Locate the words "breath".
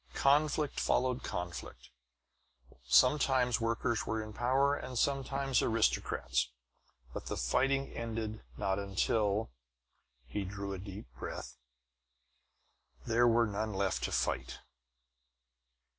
11.19-11.55